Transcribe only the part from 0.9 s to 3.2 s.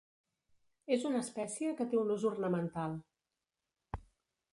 És una espècie que té un ús ornamental.